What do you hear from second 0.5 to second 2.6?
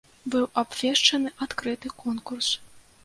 абвешчаны адкрыты конкурс.